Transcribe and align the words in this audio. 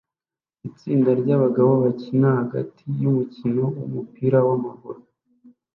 Itsinda 0.69 1.09
ryabagabo 1.21 1.71
bakina 1.83 2.29
hagati 2.39 2.83
yumukino 3.01 3.63
wumupira 3.77 4.37
wamaguru 4.47 5.01